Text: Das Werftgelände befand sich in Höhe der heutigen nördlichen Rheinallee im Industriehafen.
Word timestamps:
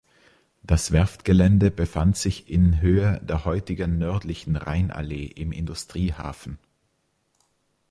Das 0.63 0.91
Werftgelände 0.91 1.69
befand 1.69 2.17
sich 2.17 2.49
in 2.49 2.81
Höhe 2.81 3.21
der 3.23 3.45
heutigen 3.45 3.99
nördlichen 3.99 4.55
Rheinallee 4.55 5.25
im 5.27 5.51
Industriehafen. 5.51 6.57